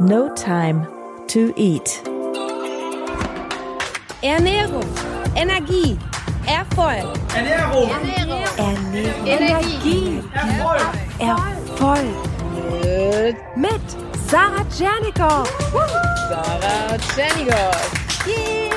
[0.00, 0.88] No Time
[1.28, 2.02] to Eat.
[4.22, 4.82] Ernährung,
[5.36, 5.96] Energie,
[6.46, 7.16] Erfolg.
[7.32, 9.26] Ernährung, Ernährung, Ernährung.
[9.26, 10.80] Energie, Erfolg.
[11.20, 12.16] Erfolg.
[13.54, 13.80] mit
[14.28, 15.48] Sarah Tschernikow.
[16.28, 18.26] Sarah Tschernigow.
[18.26, 18.74] Yeah!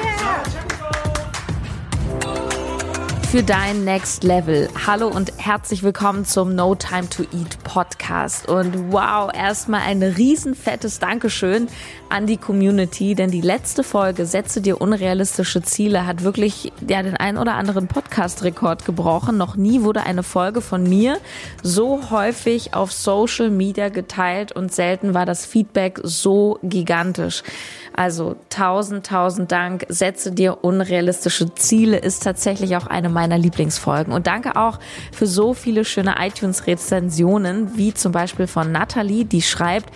[3.32, 4.70] für dein Next Level.
[4.88, 8.48] Hallo und herzlich willkommen zum No Time to Eat Podcast.
[8.48, 11.68] Und wow, erstmal ein riesenfettes Dankeschön
[12.08, 17.18] an die Community, denn die letzte Folge Setze dir unrealistische Ziele hat wirklich ja den
[17.18, 19.36] ein oder anderen Podcast-Rekord gebrochen.
[19.36, 21.18] Noch nie wurde eine Folge von mir
[21.62, 27.44] so häufig auf Social Media geteilt und selten war das Feedback so gigantisch.
[27.94, 29.86] Also tausend, tausend Dank.
[29.90, 34.14] Setze dir unrealistische Ziele ist tatsächlich auch eine meiner Lieblingsfolgen.
[34.14, 34.80] Und danke auch
[35.12, 39.92] für so viele schöne iTunes-Rezensionen, wie zum Beispiel von Natalie, die schreibt,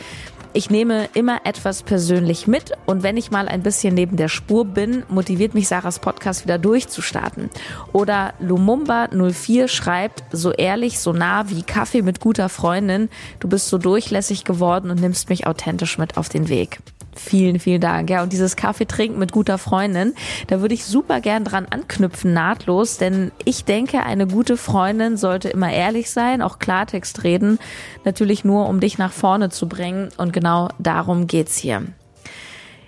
[0.53, 4.65] ich nehme immer etwas persönlich mit und wenn ich mal ein bisschen neben der Spur
[4.65, 7.49] bin, motiviert mich Sarahs Podcast wieder durchzustarten.
[7.93, 13.07] Oder Lumumba04 schreibt, so ehrlich, so nah wie Kaffee mit guter Freundin,
[13.39, 16.79] du bist so durchlässig geworden und nimmst mich authentisch mit auf den Weg.
[17.13, 18.09] Vielen, vielen Dank.
[18.09, 20.13] Ja, und dieses Kaffee trinken mit guter Freundin,
[20.48, 25.49] da würde ich super gern dran anknüpfen, nahtlos, denn ich denke, eine gute Freundin sollte
[25.49, 27.59] immer ehrlich sein, auch Klartext reden,
[28.05, 31.84] natürlich nur, um dich nach vorne zu bringen und genau darum geht's hier.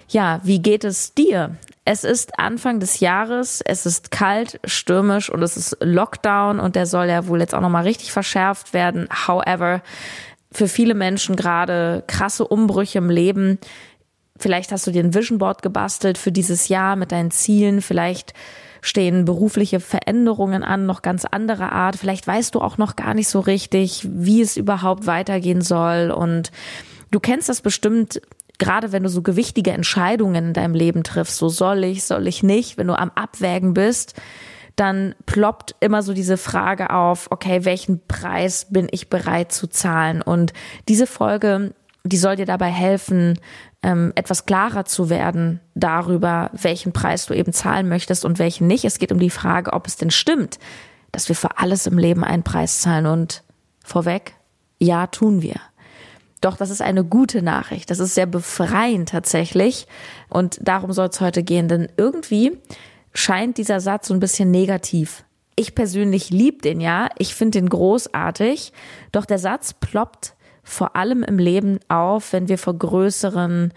[0.07, 1.57] Ja, wie geht es dir?
[1.85, 6.85] Es ist Anfang des Jahres, es ist kalt, stürmisch und es ist Lockdown und der
[6.85, 9.09] soll ja wohl jetzt auch nochmal richtig verschärft werden.
[9.27, 9.81] However,
[10.53, 13.57] für viele Menschen gerade krasse Umbrüche im Leben.
[14.44, 17.81] Vielleicht hast du dir ein Vision Board gebastelt für dieses Jahr mit deinen Zielen.
[17.81, 18.33] Vielleicht
[18.81, 21.95] stehen berufliche Veränderungen an, noch ganz andere Art.
[21.95, 26.11] Vielleicht weißt du auch noch gar nicht so richtig, wie es überhaupt weitergehen soll.
[26.11, 26.52] Und
[27.09, 28.22] du kennst das bestimmt,
[28.59, 31.38] gerade wenn du so gewichtige Entscheidungen in deinem Leben triffst.
[31.38, 34.16] So soll ich, soll ich nicht, wenn du am Abwägen bist
[34.75, 40.23] dann ploppt immer so diese Frage auf, okay, welchen Preis bin ich bereit zu zahlen?
[40.23, 40.51] Und
[40.88, 43.40] diese Folge, die soll dir dabei helfen,
[43.81, 48.84] ähm, etwas klarer zu werden darüber, welchen Preis du eben zahlen möchtest und welchen nicht.
[48.84, 50.59] Es geht um die Frage, ob es denn stimmt,
[51.12, 53.06] dass wir für alles im Leben einen Preis zahlen.
[53.06, 53.44] Und
[53.84, 54.36] vorweg,
[54.80, 55.56] ja, tun wir.
[56.41, 57.90] Doch das ist eine gute Nachricht.
[57.90, 59.88] Das ist sehr befreiend tatsächlich.
[60.28, 61.70] Und darum soll es heute gehen.
[61.70, 62.58] Denn irgendwie
[63.14, 65.24] scheint dieser Satz so ein bisschen negativ.
[65.56, 68.74] Ich persönlich lieb den ja, ich finde den großartig,
[69.12, 73.74] doch der Satz ploppt vor allem im Leben auf, wenn wir vor größeren,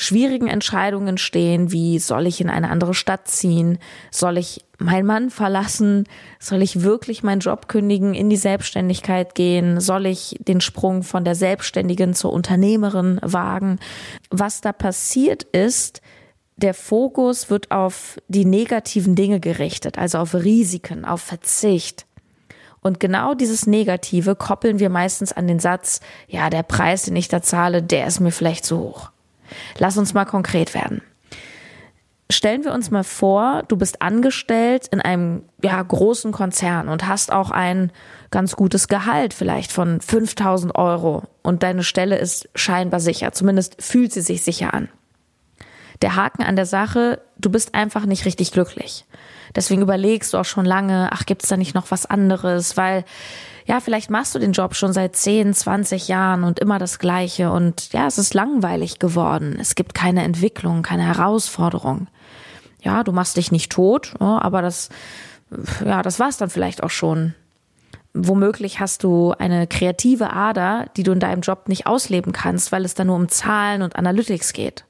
[0.00, 3.78] schwierigen Entscheidungen stehen, wie soll ich in eine andere Stadt ziehen,
[4.10, 6.04] soll ich meinen Mann verlassen,
[6.38, 11.24] soll ich wirklich meinen Job kündigen, in die Selbstständigkeit gehen, soll ich den Sprung von
[11.24, 13.78] der Selbstständigen zur Unternehmerin wagen.
[14.30, 16.00] Was da passiert ist,
[16.56, 22.06] der Fokus wird auf die negativen Dinge gerichtet, also auf Risiken, auf Verzicht.
[22.82, 27.28] Und genau dieses Negative koppeln wir meistens an den Satz, ja, der Preis, den ich
[27.28, 29.10] da zahle, der ist mir vielleicht zu hoch.
[29.78, 31.02] Lass uns mal konkret werden.
[32.30, 37.32] Stellen wir uns mal vor, du bist angestellt in einem ja, großen Konzern und hast
[37.32, 37.90] auch ein
[38.30, 44.12] ganz gutes Gehalt, vielleicht von 5000 Euro und deine Stelle ist scheinbar sicher, zumindest fühlt
[44.12, 44.88] sie sich sicher an.
[46.02, 49.04] Der Haken an der Sache, du bist einfach nicht richtig glücklich.
[49.54, 52.76] Deswegen überlegst du auch schon lange, ach, gibt's da nicht noch was anderes?
[52.76, 53.04] Weil,
[53.66, 57.50] ja, vielleicht machst du den Job schon seit 10, 20 Jahren und immer das Gleiche
[57.50, 59.58] und ja, es ist langweilig geworden.
[59.60, 62.06] Es gibt keine Entwicklung, keine Herausforderung.
[62.82, 64.88] Ja, du machst dich nicht tot, aber das,
[65.84, 67.34] ja, das war's dann vielleicht auch schon.
[68.14, 72.84] Womöglich hast du eine kreative Ader, die du in deinem Job nicht ausleben kannst, weil
[72.84, 74.84] es da nur um Zahlen und Analytics geht.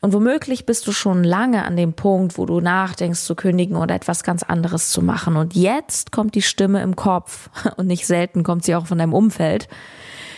[0.00, 3.94] Und womöglich bist du schon lange an dem Punkt, wo du nachdenkst zu kündigen oder
[3.94, 5.36] etwas ganz anderes zu machen.
[5.36, 9.14] Und jetzt kommt die Stimme im Kopf und nicht selten kommt sie auch von deinem
[9.14, 9.68] Umfeld.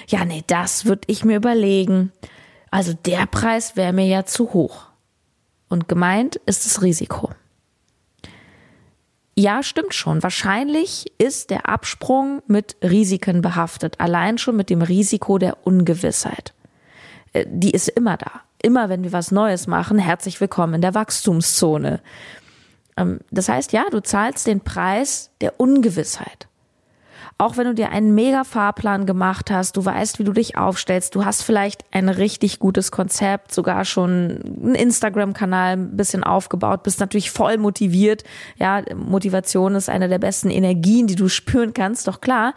[0.08, 2.10] Ja, nee, das würde ich mir überlegen.
[2.70, 4.86] Also der Preis wäre mir ja zu hoch.
[5.68, 7.30] Und gemeint ist das Risiko.
[9.36, 10.22] Ja, stimmt schon.
[10.22, 14.00] Wahrscheinlich ist der Absprung mit Risiken behaftet.
[14.00, 16.54] Allein schon mit dem Risiko der Ungewissheit.
[17.32, 20.94] Äh, die ist immer da immer wenn wir was Neues machen, herzlich willkommen in der
[20.94, 22.00] Wachstumszone.
[22.96, 26.46] Ähm, das heißt, ja, du zahlst den Preis der Ungewissheit.
[27.38, 31.14] Auch wenn du dir einen mega Fahrplan gemacht hast, du weißt, wie du dich aufstellst,
[31.14, 37.00] du hast vielleicht ein richtig gutes Konzept, sogar schon einen Instagram-Kanal ein bisschen aufgebaut, bist
[37.00, 38.24] natürlich voll motiviert.
[38.58, 42.52] Ja, Motivation ist eine der besten Energien, die du spüren kannst, doch klar.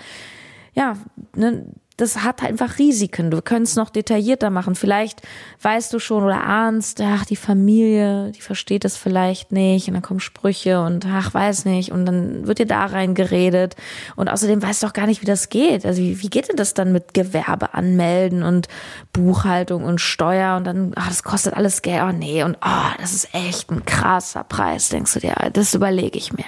[0.74, 0.98] Ja,
[1.34, 1.66] ne,
[1.98, 3.30] das hat einfach Risiken.
[3.30, 4.74] Du können es noch detaillierter machen.
[4.74, 5.22] Vielleicht
[5.62, 10.01] weißt du schon oder ahnst, ach, die Familie, die versteht es vielleicht nicht und dann
[10.01, 13.75] kommen Sprüche und ach, weiß nicht und dann wird dir da reingeredet
[14.16, 15.86] und außerdem weißt du auch gar nicht, wie das geht.
[15.86, 18.68] Also wie, wie geht denn das dann mit Gewerbe anmelden und
[19.12, 22.01] Buchhaltung und Steuer und dann, ach, das kostet alles Geld.
[22.04, 25.36] Oh nee und oh, das ist echt ein krasser Preis, denkst du dir.
[25.54, 26.46] Das überlege ich mir.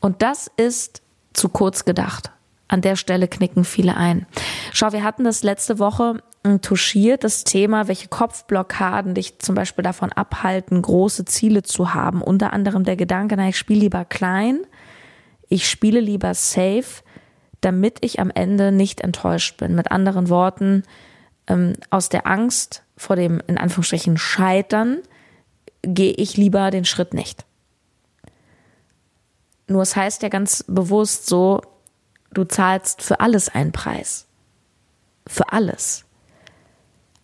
[0.00, 1.00] Und das ist
[1.32, 2.32] zu kurz gedacht.
[2.72, 4.24] An der Stelle knicken viele ein.
[4.72, 9.84] Schau, wir hatten das letzte Woche hm, touchiert, das Thema, welche Kopfblockaden dich zum Beispiel
[9.84, 12.22] davon abhalten, große Ziele zu haben.
[12.22, 14.60] Unter anderem der Gedanke, na, ich spiele lieber klein,
[15.50, 17.02] ich spiele lieber safe,
[17.60, 19.74] damit ich am Ende nicht enttäuscht bin.
[19.74, 20.84] Mit anderen Worten,
[21.48, 25.00] ähm, aus der Angst vor dem, in Anführungsstrichen, Scheitern,
[25.82, 27.44] gehe ich lieber den Schritt nicht.
[29.68, 31.60] Nur es heißt ja ganz bewusst so,
[32.32, 34.26] du zahlst für alles einen Preis.
[35.26, 36.04] Für alles.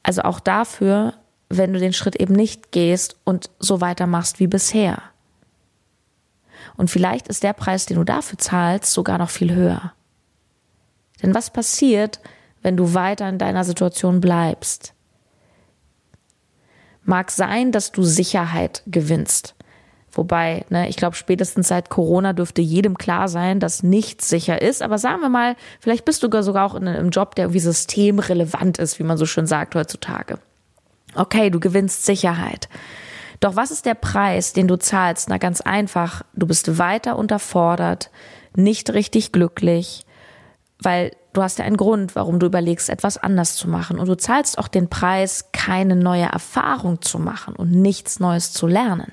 [0.03, 1.15] Also auch dafür,
[1.49, 5.03] wenn du den Schritt eben nicht gehst und so weitermachst wie bisher.
[6.77, 9.93] Und vielleicht ist der Preis, den du dafür zahlst, sogar noch viel höher.
[11.23, 12.21] Denn was passiert,
[12.63, 14.95] wenn du weiter in deiner Situation bleibst?
[17.03, 19.55] Mag sein, dass du Sicherheit gewinnst.
[20.13, 24.83] Wobei, ne, ich glaube, spätestens seit Corona dürfte jedem klar sein, dass nichts sicher ist.
[24.83, 28.79] Aber sagen wir mal, vielleicht bist du sogar auch in einem Job, der irgendwie systemrelevant
[28.79, 30.39] ist, wie man so schön sagt heutzutage.
[31.15, 32.69] Okay, du gewinnst Sicherheit.
[33.41, 35.29] Doch was ist der Preis, den du zahlst?
[35.29, 38.11] Na ganz einfach, du bist weiter unterfordert,
[38.57, 40.05] nicht richtig glücklich,
[40.81, 43.99] weil du hast ja einen Grund, warum du überlegst, etwas anders zu machen.
[43.99, 48.67] Und du zahlst auch den Preis, keine neue Erfahrung zu machen und nichts Neues zu
[48.67, 49.13] lernen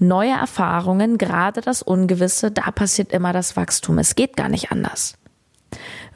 [0.00, 3.98] neue Erfahrungen, gerade das Ungewisse, da passiert immer das Wachstum.
[3.98, 5.14] Es geht gar nicht anders.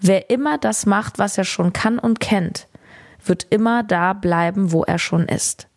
[0.00, 2.66] Wer immer das macht, was er schon kann und kennt,
[3.24, 5.68] wird immer da bleiben, wo er schon ist.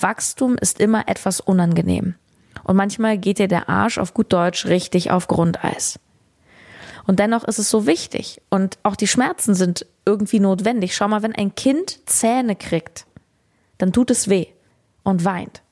[0.00, 2.14] Wachstum ist immer etwas unangenehm.
[2.64, 5.98] Und manchmal geht dir der Arsch auf gut Deutsch richtig auf Grundeis.
[7.06, 8.42] Und dennoch ist es so wichtig.
[8.50, 10.94] Und auch die Schmerzen sind irgendwie notwendig.
[10.94, 13.06] Schau mal, wenn ein Kind Zähne kriegt,
[13.78, 14.46] dann tut es weh
[15.04, 15.62] und weint.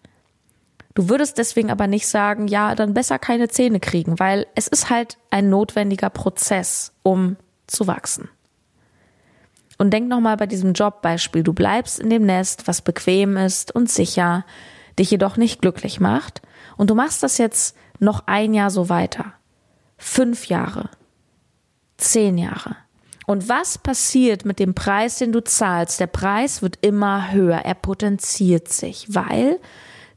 [0.97, 4.89] Du würdest deswegen aber nicht sagen, ja, dann besser keine Zähne kriegen, weil es ist
[4.89, 8.31] halt ein notwendiger Prozess, um zu wachsen.
[9.77, 11.43] Und denk nochmal bei diesem Jobbeispiel.
[11.43, 14.47] Du bleibst in dem Nest, was bequem ist und sicher,
[14.99, 16.41] dich jedoch nicht glücklich macht.
[16.79, 19.35] Und du machst das jetzt noch ein Jahr so weiter.
[19.99, 20.89] Fünf Jahre.
[21.99, 22.75] Zehn Jahre.
[23.27, 26.01] Und was passiert mit dem Preis, den du zahlst?
[26.01, 27.59] Der Preis wird immer höher.
[27.59, 29.61] Er potenziert sich, weil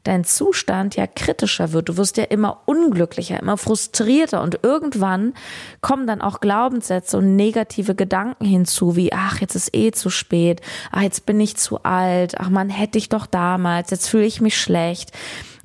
[0.04, 1.88] dein Zustand ja kritischer wird.
[1.88, 5.34] Du wirst ja immer unglücklicher, immer frustrierter und irgendwann
[5.80, 10.60] kommen dann auch Glaubenssätze und negative Gedanken hinzu, wie, ach, jetzt ist eh zu spät,
[10.90, 14.40] ach, jetzt bin ich zu alt, ach, man hätte ich doch damals, jetzt fühle ich
[14.40, 15.12] mich schlecht.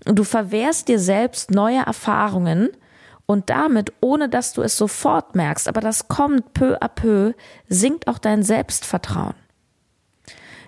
[0.06, 2.70] Und du verwehrst dir selbst neue Erfahrungen,
[3.26, 7.34] und damit, ohne dass du es sofort merkst, aber das kommt peu à peu,
[7.68, 9.34] sinkt auch dein Selbstvertrauen.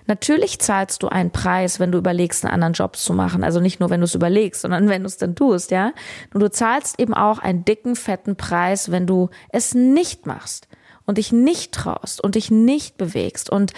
[0.08, 3.44] Natürlich zahlst du einen Preis, wenn du überlegst, einen anderen Job zu machen.
[3.44, 5.92] Also nicht nur, wenn du es überlegst, sondern wenn du es dann tust, ja.
[6.32, 10.66] Und du zahlst eben auch einen dicken, fetten Preis, wenn du es nicht machst
[11.04, 13.50] und dich nicht traust und dich nicht bewegst.
[13.50, 13.74] Und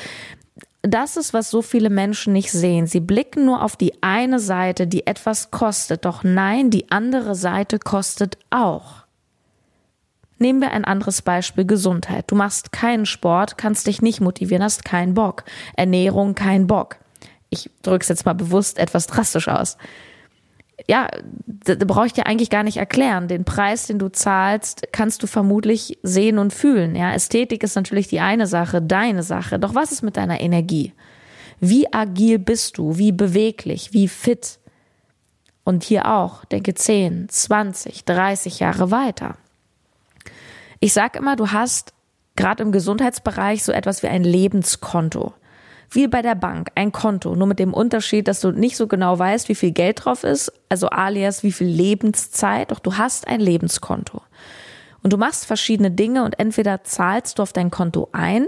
[0.83, 2.87] das ist, was so viele Menschen nicht sehen.
[2.87, 6.05] Sie blicken nur auf die eine Seite, die etwas kostet.
[6.05, 9.00] Doch nein, die andere Seite kostet auch.
[10.43, 12.25] Nehmen wir ein anderes Beispiel Gesundheit.
[12.31, 15.45] Du machst keinen Sport, kannst dich nicht motivieren, hast keinen Bock.
[15.77, 16.97] Ernährung, kein Bock.
[17.51, 19.77] Ich drücke es jetzt mal bewusst etwas drastisch aus.
[20.89, 21.09] Ja,
[21.47, 23.29] da, da brauche ich dir eigentlich gar nicht erklären.
[23.29, 26.97] Den Preis, den du zahlst, kannst du vermutlich sehen und fühlen.
[26.97, 29.59] Ja, Ästhetik ist natürlich die eine Sache, deine Sache.
[29.59, 30.95] Doch was ist mit deiner Energie?
[31.59, 32.97] Wie agil bist du?
[32.97, 33.93] Wie beweglich?
[33.93, 34.59] Wie fit?
[35.65, 39.37] Und hier auch, denke 10, 20, 30 Jahre weiter.
[40.81, 41.93] Ich sage immer, du hast
[42.37, 45.35] gerade im Gesundheitsbereich so etwas wie ein Lebenskonto.
[45.91, 49.19] Wie bei der Bank, ein Konto, nur mit dem Unterschied, dass du nicht so genau
[49.19, 53.41] weißt, wie viel Geld drauf ist, also alias wie viel Lebenszeit, doch du hast ein
[53.41, 54.23] Lebenskonto.
[55.03, 58.47] Und du machst verschiedene Dinge und entweder zahlst du auf dein Konto ein,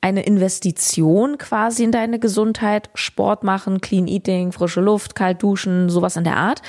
[0.00, 6.16] eine Investition quasi in deine Gesundheit, Sport machen, Clean Eating, frische Luft, kalt duschen, sowas
[6.16, 6.62] in der Art.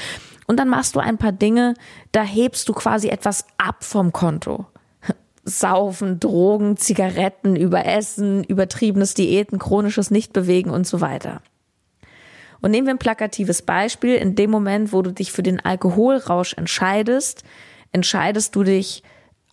[0.47, 1.75] Und dann machst du ein paar Dinge,
[2.11, 4.65] da hebst du quasi etwas ab vom Konto.
[5.45, 11.41] Saufen, Drogen, Zigaretten, Überessen, übertriebenes Diäten, chronisches Nichtbewegen und so weiter.
[12.61, 14.15] Und nehmen wir ein plakatives Beispiel.
[14.15, 17.43] In dem Moment, wo du dich für den Alkoholrausch entscheidest,
[17.91, 19.03] entscheidest du dich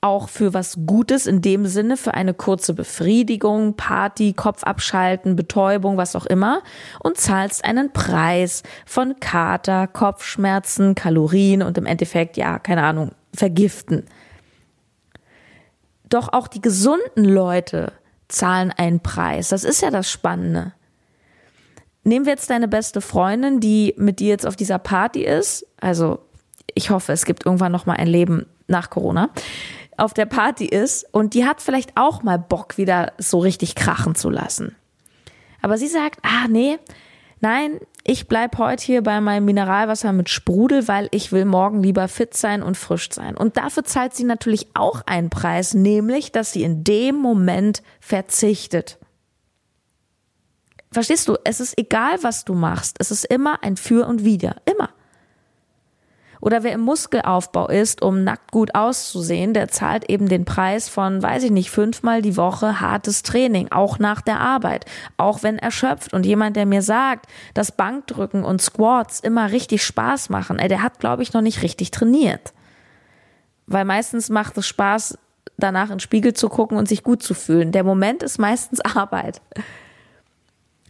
[0.00, 5.96] auch für was Gutes in dem Sinne, für eine kurze Befriedigung, Party, Kopf abschalten, Betäubung,
[5.96, 6.62] was auch immer
[7.00, 14.06] und zahlst einen Preis von Kater, Kopfschmerzen, Kalorien und im Endeffekt, ja, keine Ahnung, vergiften.
[16.12, 17.92] Doch auch die gesunden Leute
[18.28, 19.48] zahlen einen Preis.
[19.48, 20.72] Das ist ja das Spannende.
[22.04, 25.66] Nehmen wir jetzt deine beste Freundin, die mit dir jetzt auf dieser Party ist.
[25.80, 26.18] Also
[26.74, 29.30] ich hoffe, es gibt irgendwann noch mal ein Leben nach Corona
[29.96, 34.14] auf der Party ist und die hat vielleicht auch mal Bock, wieder so richtig krachen
[34.14, 34.74] zu lassen.
[35.60, 36.78] Aber sie sagt, ah nee,
[37.40, 42.08] nein, ich bleib heute hier bei meinem Mineralwasser mit Sprudel, weil ich will morgen lieber
[42.08, 43.36] fit sein und frisch sein.
[43.36, 48.98] Und dafür zahlt sie natürlich auch einen Preis, nämlich, dass sie in dem Moment verzichtet.
[50.90, 51.36] Verstehst du?
[51.44, 52.96] Es ist egal, was du machst.
[52.98, 54.56] Es ist immer ein Für und Wider.
[54.64, 54.90] Immer.
[56.42, 61.22] Oder wer im Muskelaufbau ist, um nackt gut auszusehen, der zahlt eben den Preis von,
[61.22, 64.84] weiß ich nicht, fünfmal die Woche hartes Training, auch nach der Arbeit,
[65.16, 66.12] auch wenn erschöpft.
[66.12, 70.82] Und jemand, der mir sagt, dass Bankdrücken und Squats immer richtig Spaß machen, ey, der
[70.82, 72.52] hat, glaube ich, noch nicht richtig trainiert.
[73.68, 75.16] Weil meistens macht es Spaß,
[75.58, 77.70] danach in den Spiegel zu gucken und sich gut zu fühlen.
[77.70, 79.40] Der Moment ist meistens Arbeit.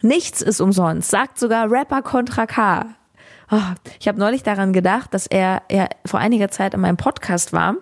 [0.01, 2.87] Nichts ist umsonst, sagt sogar Rapper Contra K.
[3.55, 3.61] Oh,
[4.01, 7.77] ich habe neulich daran gedacht, dass er, er vor einiger Zeit in meinem Podcast war.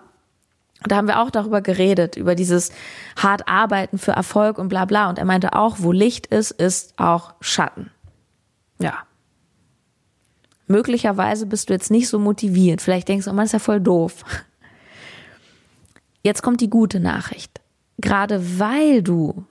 [0.83, 2.73] Da haben wir auch darüber geredet, über dieses
[3.15, 5.07] hart arbeiten für Erfolg und bla bla.
[5.07, 7.89] Und er meinte auch, wo Licht ist, ist auch Schatten.
[8.79, 8.95] Ja.
[10.67, 12.81] Möglicherweise bist du jetzt nicht so motiviert.
[12.81, 14.25] Vielleicht denkst du, oh, man ist ja voll doof.
[16.21, 17.61] Jetzt kommt die gute Nachricht.
[17.97, 19.45] Gerade weil du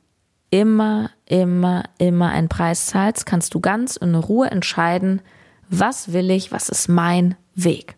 [0.50, 5.22] immer, immer, immer einen Preis zahlst, kannst du ganz in Ruhe entscheiden,
[5.70, 7.96] was will ich, was ist mein Weg.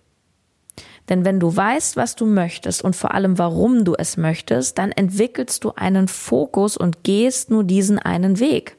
[1.09, 4.93] Denn wenn du weißt, was du möchtest und vor allem warum du es möchtest, dann
[4.93, 8.77] entwickelst du einen Fokus und gehst nur diesen einen Weg.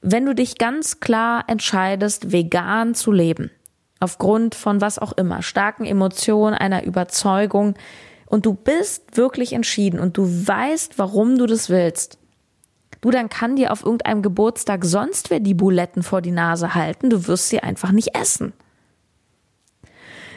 [0.00, 3.52] Wenn du dich ganz klar entscheidest, vegan zu leben,
[4.00, 7.74] aufgrund von was auch immer, starken Emotionen, einer Überzeugung,
[8.26, 12.18] und du bist wirklich entschieden und du weißt, warum du das willst,
[13.02, 17.10] Du, dann kann dir auf irgendeinem Geburtstag sonst wer die Buletten vor die Nase halten,
[17.10, 18.54] du wirst sie einfach nicht essen.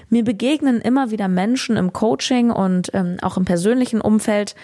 [0.10, 4.56] Mir begegnen immer wieder Menschen im Coaching und ähm, auch im persönlichen Umfeld,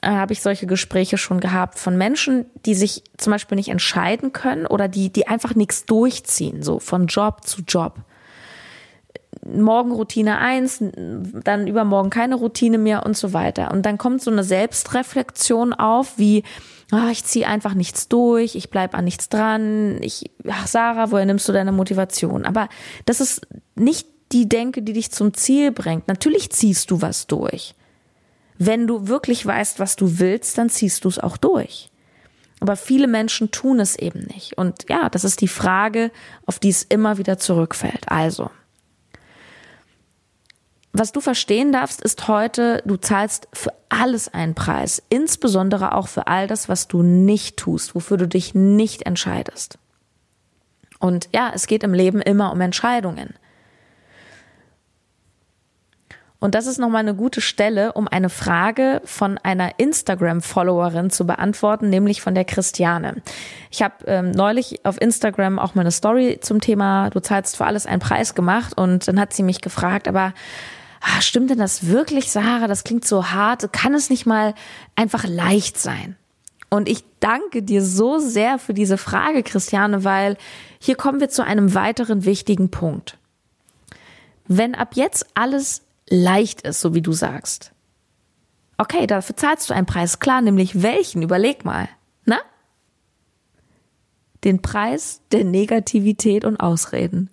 [0.00, 4.32] äh, habe ich solche Gespräche schon gehabt von Menschen, die sich zum Beispiel nicht entscheiden
[4.32, 7.96] können oder die, die einfach nichts durchziehen, so von Job zu Job.
[9.44, 13.70] Morgen Routine eins, dann übermorgen keine Routine mehr und so weiter.
[13.72, 16.44] Und dann kommt so eine Selbstreflexion auf, wie,
[16.92, 21.26] oh, ich ziehe einfach nichts durch, ich bleib an nichts dran, ich, ach Sarah, woher
[21.26, 22.44] nimmst du deine Motivation?
[22.44, 22.68] Aber
[23.06, 26.08] das ist nicht die Denke, die dich zum Ziel bringt.
[26.08, 27.74] Natürlich ziehst du was durch.
[28.58, 31.90] Wenn du wirklich weißt, was du willst, dann ziehst du es auch durch.
[32.60, 34.58] Aber viele Menschen tun es eben nicht.
[34.58, 36.12] Und ja, das ist die Frage,
[36.44, 38.04] auf die es immer wieder zurückfällt.
[38.08, 38.50] Also,
[40.92, 46.26] was du verstehen darfst, ist heute, du zahlst für alles einen Preis, insbesondere auch für
[46.26, 49.78] all das, was du nicht tust, wofür du dich nicht entscheidest.
[50.98, 53.34] Und ja, es geht im Leben immer um Entscheidungen.
[56.40, 61.90] Und das ist nochmal eine gute Stelle, um eine Frage von einer Instagram-Followerin zu beantworten,
[61.90, 63.16] nämlich von der Christiane.
[63.70, 67.66] Ich habe ähm, neulich auf Instagram auch mal eine Story zum Thema Du zahlst für
[67.66, 70.32] alles einen Preis gemacht und dann hat sie mich gefragt, aber
[71.00, 72.66] ah, stimmt denn das wirklich, Sarah?
[72.66, 73.72] Das klingt so hart.
[73.72, 74.54] Kann es nicht mal
[74.94, 76.16] einfach leicht sein?
[76.68, 80.36] Und ich danke dir so sehr für diese Frage, Christiane, weil
[80.78, 83.18] hier kommen wir zu einem weiteren wichtigen Punkt.
[84.46, 87.72] Wenn ab jetzt alles leicht ist, so wie du sagst,
[88.78, 91.22] okay, dafür zahlst du einen Preis, klar, nämlich welchen?
[91.22, 91.88] Überleg mal,
[92.24, 92.38] na?
[94.44, 97.30] Den Preis der Negativität und Ausreden.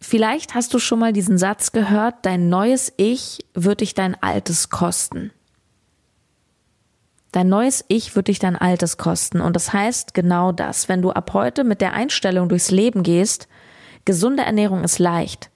[0.00, 4.70] Vielleicht hast du schon mal diesen Satz gehört, dein neues Ich wird dich dein altes
[4.70, 5.32] kosten.
[7.32, 9.40] Dein neues Ich wird dich dein altes kosten.
[9.40, 10.88] Und das heißt genau das.
[10.88, 13.48] Wenn du ab heute mit der Einstellung durchs Leben gehst,
[14.04, 15.50] gesunde Ernährung ist leicht.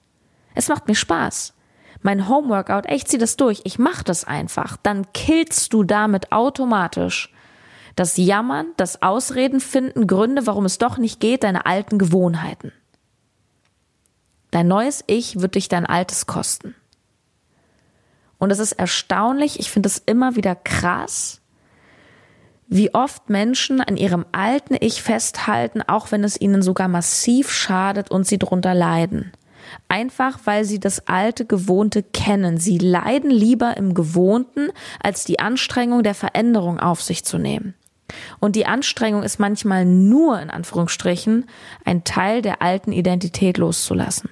[0.55, 1.53] Es macht mir Spaß.
[2.01, 4.77] Mein Homeworkout, ich zieh das durch, ich mach das einfach.
[4.83, 7.33] Dann killst du damit automatisch
[7.95, 12.73] das Jammern, das Ausreden finden, Gründe, warum es doch nicht geht, deine alten Gewohnheiten.
[14.53, 16.75] Dein neues Ich wird dich dein altes kosten.
[18.37, 21.41] Und es ist erstaunlich, ich finde es immer wieder krass,
[22.67, 28.11] wie oft Menschen an ihrem alten Ich festhalten, auch wenn es ihnen sogar massiv schadet
[28.11, 29.31] und sie drunter leiden.
[29.87, 32.57] Einfach weil sie das alte Gewohnte kennen.
[32.57, 34.69] Sie leiden lieber im Gewohnten,
[35.01, 37.73] als die Anstrengung der Veränderung auf sich zu nehmen.
[38.39, 41.45] Und die Anstrengung ist manchmal nur, in Anführungsstrichen,
[41.85, 44.29] ein Teil der alten Identität loszulassen.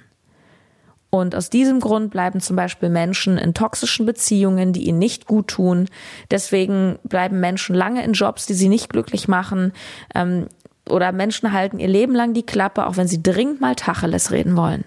[1.12, 5.50] Und aus diesem Grund bleiben zum Beispiel Menschen in toxischen Beziehungen, die ihnen nicht gut
[5.50, 5.90] tun.
[6.32, 9.74] Deswegen bleiben Menschen lange in Jobs, die sie nicht glücklich machen.
[10.16, 10.48] Ähm,
[10.90, 14.56] oder Menschen halten ihr Leben lang die Klappe, auch wenn sie dringend mal Tacheles reden
[14.56, 14.86] wollen.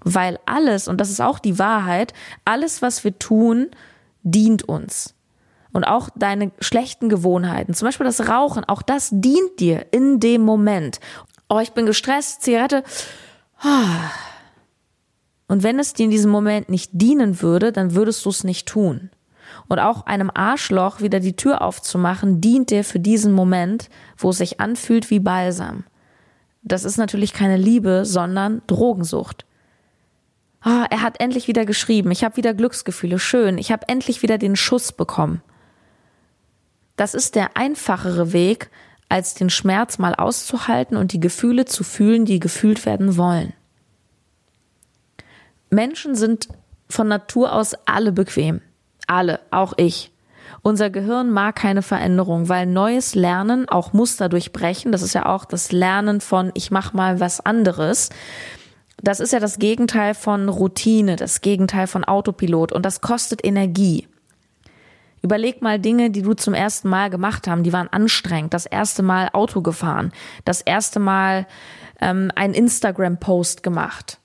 [0.00, 2.12] Weil alles, und das ist auch die Wahrheit,
[2.44, 3.68] alles, was wir tun,
[4.24, 5.14] dient uns.
[5.72, 10.42] Und auch deine schlechten Gewohnheiten, zum Beispiel das Rauchen, auch das dient dir in dem
[10.42, 10.98] Moment.
[11.48, 12.82] Oh, ich bin gestresst, Zigarette.
[13.60, 14.10] Ah
[15.52, 18.66] und wenn es dir in diesem Moment nicht dienen würde, dann würdest du es nicht
[18.66, 19.10] tun.
[19.68, 24.38] Und auch einem Arschloch wieder die Tür aufzumachen, dient dir für diesen Moment, wo es
[24.38, 25.84] sich anfühlt wie Balsam.
[26.62, 29.44] Das ist natürlich keine Liebe, sondern Drogensucht.
[30.62, 34.38] Ah, er hat endlich wieder geschrieben, ich habe wieder Glücksgefühle, schön, ich habe endlich wieder
[34.38, 35.42] den Schuss bekommen.
[36.96, 38.70] Das ist der einfachere Weg,
[39.10, 43.52] als den Schmerz mal auszuhalten und die Gefühle zu fühlen, die gefühlt werden wollen.
[45.72, 46.48] Menschen sind
[46.90, 48.60] von Natur aus alle bequem.
[49.06, 50.12] Alle, auch ich.
[50.60, 55.46] Unser Gehirn mag keine Veränderung, weil neues Lernen, auch Muster durchbrechen, das ist ja auch
[55.46, 58.10] das Lernen von ich mach mal was anderes.
[59.02, 64.06] Das ist ja das Gegenteil von Routine, das Gegenteil von Autopilot und das kostet Energie.
[65.22, 68.52] Überleg mal Dinge, die du zum ersten Mal gemacht haben, die waren anstrengend.
[68.52, 70.12] Das erste Mal Auto gefahren,
[70.44, 71.46] das erste Mal
[72.00, 74.18] ähm, einen Instagram-Post gemacht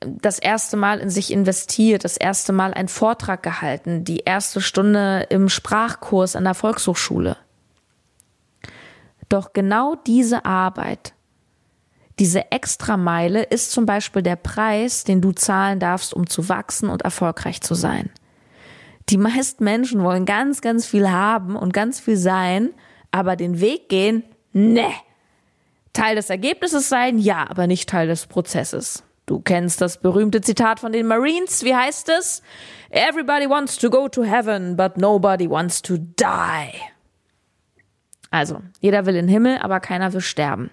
[0.00, 5.26] das erste Mal in sich investiert, das erste Mal einen Vortrag gehalten, die erste Stunde
[5.30, 7.36] im Sprachkurs an der Volkshochschule.
[9.28, 11.14] Doch genau diese Arbeit,
[12.18, 17.02] diese Extrameile ist zum Beispiel der Preis, den du zahlen darfst, um zu wachsen und
[17.02, 18.10] erfolgreich zu sein.
[19.08, 22.70] Die meisten Menschen wollen ganz, ganz viel haben und ganz viel sein,
[23.10, 24.90] aber den Weg gehen, ne.
[25.92, 29.02] Teil des Ergebnisses sein, ja, aber nicht Teil des Prozesses.
[29.28, 31.62] Du kennst das berühmte Zitat von den Marines.
[31.62, 32.42] Wie heißt es?
[32.88, 36.72] Everybody wants to go to heaven, but nobody wants to die.
[38.30, 40.70] Also, jeder will in den Himmel, aber keiner will sterben.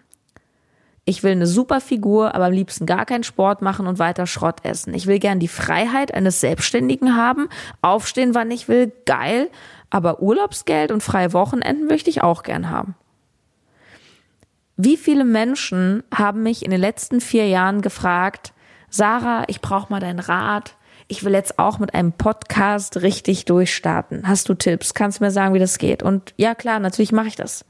[1.03, 4.63] Ich will eine super Figur, aber am liebsten gar keinen Sport machen und weiter Schrott
[4.63, 4.93] essen.
[4.93, 7.49] Ich will gern die Freiheit eines Selbstständigen haben,
[7.81, 9.49] aufstehen, wann ich will, geil,
[9.89, 12.95] aber Urlaubsgeld und freie Wochenenden möchte ich auch gern haben.
[14.77, 18.53] Wie viele Menschen haben mich in den letzten vier Jahren gefragt,
[18.89, 20.75] Sarah, ich brauche mal deinen Rat.
[21.07, 24.27] Ich will jetzt auch mit einem Podcast richtig durchstarten.
[24.27, 24.93] Hast du Tipps?
[24.93, 26.03] Kannst du mir sagen, wie das geht?
[26.03, 27.63] Und ja, klar, natürlich mache ich das.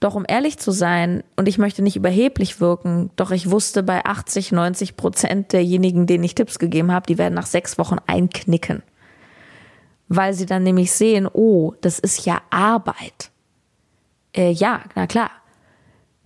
[0.00, 4.04] Doch um ehrlich zu sein, und ich möchte nicht überheblich wirken, doch ich wusste bei
[4.04, 8.82] 80, 90 Prozent derjenigen, denen ich Tipps gegeben habe, die werden nach sechs Wochen einknicken.
[10.08, 13.30] Weil sie dann nämlich sehen, oh, das ist ja Arbeit.
[14.34, 15.30] Äh, ja, na klar.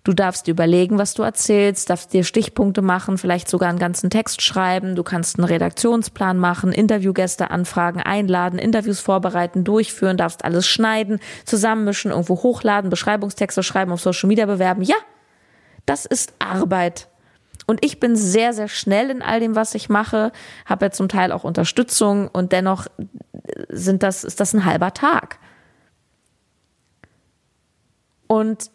[0.03, 4.41] Du darfst überlegen, was du erzählst, darfst dir Stichpunkte machen, vielleicht sogar einen ganzen Text
[4.41, 4.97] schreiben.
[4.97, 12.13] Du kannst einen Redaktionsplan machen, Interviewgäste anfragen, einladen, Interviews vorbereiten, durchführen, darfst alles schneiden, zusammenmischen,
[12.13, 14.83] irgendwo hochladen, Beschreibungstexte schreiben, auf Social Media bewerben.
[14.83, 14.97] Ja,
[15.85, 17.09] das ist Arbeit.
[17.67, 20.33] Und ich bin sehr, sehr schnell in all dem, was ich mache,
[20.65, 22.87] habe ja zum Teil auch Unterstützung und dennoch
[23.69, 25.39] sind das, ist das ein halber Tag.
[28.27, 28.71] Und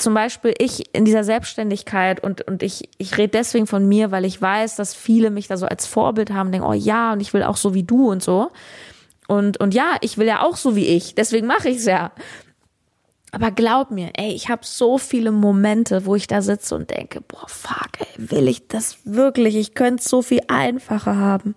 [0.00, 4.24] zum Beispiel ich in dieser Selbstständigkeit und, und ich, ich rede deswegen von mir, weil
[4.24, 7.32] ich weiß, dass viele mich da so als Vorbild haben, denken, oh ja, und ich
[7.32, 8.50] will auch so wie du und so.
[9.28, 12.12] Und, und ja, ich will ja auch so wie ich, deswegen mache ich es ja.
[13.32, 17.20] Aber glaub mir, ey, ich habe so viele Momente, wo ich da sitze und denke,
[17.20, 19.54] boah, fuck, ey, will ich das wirklich?
[19.54, 21.54] Ich könnte so viel einfacher haben.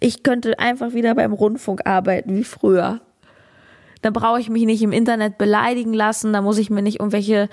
[0.00, 3.02] Ich könnte einfach wieder beim Rundfunk arbeiten wie früher.
[4.00, 7.50] Da brauche ich mich nicht im Internet beleidigen lassen, da muss ich mir nicht irgendwelche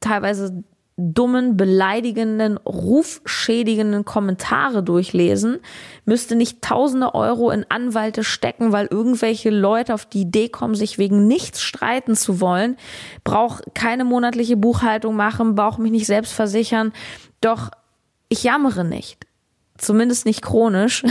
[0.00, 0.64] teilweise
[0.96, 5.58] dummen, beleidigenden, rufschädigenden Kommentare durchlesen,
[6.04, 10.96] müsste nicht tausende Euro in Anwalte stecken, weil irgendwelche Leute auf die Idee kommen, sich
[10.98, 12.76] wegen nichts streiten zu wollen,
[13.24, 16.92] brauche keine monatliche Buchhaltung machen, brauche mich nicht selbst versichern,
[17.40, 17.70] doch
[18.28, 19.26] ich jammere nicht.
[19.76, 21.02] Zumindest nicht chronisch,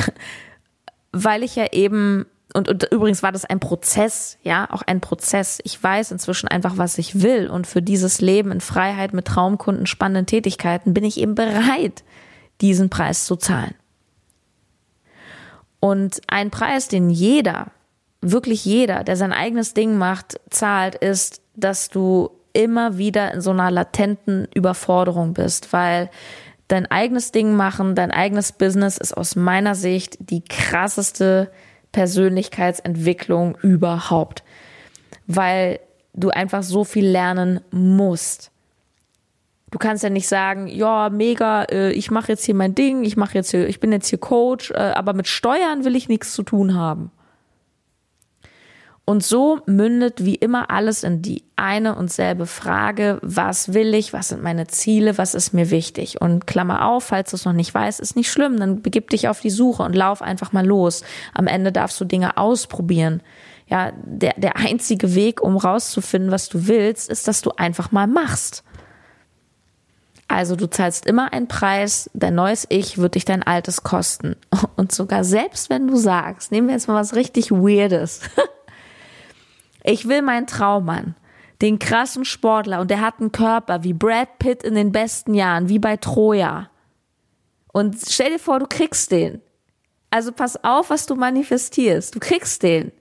[1.12, 5.60] weil ich ja eben und, und übrigens war das ein Prozess, ja, auch ein Prozess.
[5.63, 7.50] Ich weiß inzwischen einfach, was ich will.
[7.50, 12.04] Und für dieses Leben in Freiheit mit Traumkunden, spannenden Tätigkeiten bin ich eben bereit,
[12.62, 13.74] diesen Preis zu zahlen.
[15.80, 17.72] Und ein Preis, den jeder,
[18.22, 23.50] wirklich jeder, der sein eigenes Ding macht, zahlt, ist, dass du immer wieder in so
[23.50, 26.10] einer latenten Überforderung bist, weil
[26.70, 31.52] Dein eigenes Ding machen, dein eigenes Business ist aus meiner Sicht die krasseste
[31.93, 34.43] Persönlichkeitsentwicklung überhaupt,
[35.25, 35.79] weil
[36.13, 38.51] du einfach so viel lernen musst.
[39.71, 43.17] Du kannst ja nicht sagen, ja, mega, äh, ich mache jetzt hier mein Ding, ich
[43.17, 46.34] mache jetzt hier, ich bin jetzt hier Coach, äh, aber mit Steuern will ich nichts
[46.34, 47.10] zu tun haben.
[49.06, 54.13] Und so mündet wie immer alles in die eine und selbe Frage, was will ich,
[54.13, 56.22] was sind meine Ziele, was ist mir wichtig?
[56.22, 59.28] Und Klammer auf, falls du es noch nicht weißt, ist nicht schlimm, dann begib dich
[59.28, 61.04] auf die Suche und lauf einfach mal los.
[61.34, 63.22] Am Ende darfst du Dinge ausprobieren.
[63.68, 68.08] Ja, der, der einzige Weg, um rauszufinden, was du willst, ist, dass du einfach mal
[68.08, 68.63] machst.
[70.30, 74.38] Also du zahlst immer einen Preis, dein neues Ich wird dich dein altes kosten.
[74.78, 78.22] Und sogar selbst wenn du sagst, nehmen wir jetzt mal was richtig Weirdes.
[79.84, 81.15] Ich will meinen Traummann,
[81.62, 85.69] den krassen Sportler und der hat einen Körper wie Brad Pitt in den besten Jahren,
[85.69, 86.69] wie bei Troja.
[87.74, 89.41] Und stell dir vor, du kriegst den.
[90.10, 92.15] Also pass auf, was du manifestierst.
[92.15, 92.91] Du kriegst den.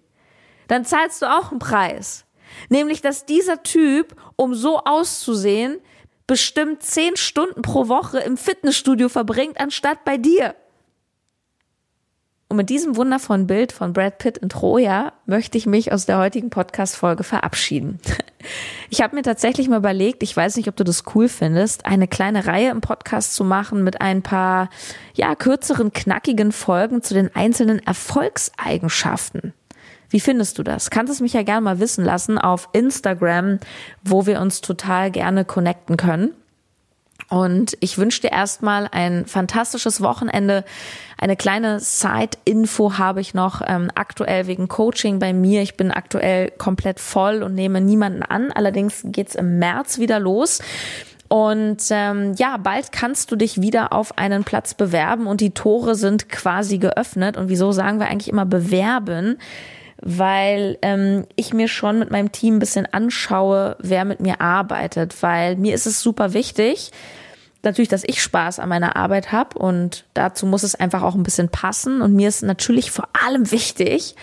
[0.67, 2.25] Dann zahlst du auch einen Preis.
[2.69, 5.79] Nämlich, dass dieser Typ, um so auszusehen,
[6.27, 10.55] bestimmt zehn Stunden pro Woche im Fitnessstudio verbringt, anstatt bei dir.
[12.53, 16.19] Und mit diesem wundervollen Bild von Brad Pitt in Troja möchte ich mich aus der
[16.19, 17.99] heutigen Podcast-Folge verabschieden.
[18.91, 22.09] Ich habe mir tatsächlich mal überlegt, ich weiß nicht, ob du das cool findest, eine
[22.09, 24.69] kleine Reihe im Podcast zu machen mit ein paar,
[25.15, 29.55] ja, kürzeren, knackigen Folgen zu den einzelnen Erfolgseigenschaften.
[30.11, 30.91] Wie findest du das?
[30.91, 33.61] Kannst es mich ja gerne mal wissen lassen auf Instagram,
[34.03, 36.35] wo wir uns total gerne connecten können.
[37.33, 40.65] Und ich wünsche dir erstmal ein fantastisches Wochenende.
[41.17, 45.63] Eine kleine Side-Info habe ich noch ähm, aktuell wegen Coaching bei mir.
[45.63, 48.53] Ich bin aktuell komplett voll und nehme niemanden an.
[48.53, 50.61] Allerdings geht's im März wieder los.
[51.29, 55.95] Und ähm, ja, bald kannst du dich wieder auf einen Platz bewerben und die Tore
[55.95, 57.39] sind quasi geöffnet.
[57.39, 59.39] Und wieso sagen wir eigentlich immer bewerben?
[60.05, 65.23] weil ähm, ich mir schon mit meinem Team ein bisschen anschaue, wer mit mir arbeitet,
[65.23, 66.91] weil mir ist es super wichtig,
[67.63, 71.23] natürlich, dass ich Spaß an meiner Arbeit habe und dazu muss es einfach auch ein
[71.23, 72.03] bisschen passen.
[72.03, 74.17] Und mir ist natürlich vor allem wichtig,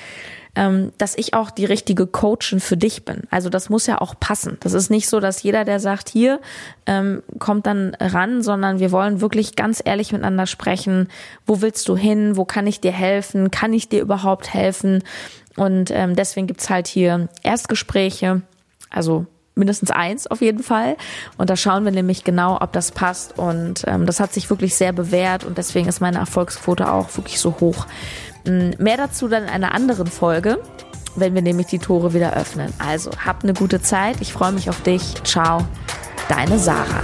[0.55, 3.23] ähm, dass ich auch die richtige Coachin für dich bin.
[3.29, 4.57] Also das muss ja auch passen.
[4.61, 6.41] Das ist nicht so, dass jeder, der sagt, hier,
[6.85, 11.07] ähm, kommt dann ran, sondern wir wollen wirklich ganz ehrlich miteinander sprechen.
[11.45, 12.35] Wo willst du hin?
[12.35, 13.51] Wo kann ich dir helfen?
[13.51, 15.03] Kann ich dir überhaupt helfen?
[15.55, 18.41] Und ähm, deswegen gibt's halt hier Erstgespräche,
[18.89, 19.27] also
[19.59, 20.97] mindestens eins auf jeden Fall.
[21.37, 23.37] Und da schauen wir nämlich genau, ob das passt.
[23.37, 27.39] Und ähm, das hat sich wirklich sehr bewährt und deswegen ist meine Erfolgsquote auch wirklich
[27.39, 27.85] so hoch.
[28.45, 30.59] Ähm, mehr dazu dann in einer anderen Folge,
[31.15, 32.73] wenn wir nämlich die Tore wieder öffnen.
[32.79, 34.17] Also habt eine gute Zeit.
[34.21, 35.15] Ich freue mich auf dich.
[35.23, 35.65] Ciao,
[36.27, 37.03] deine Sarah.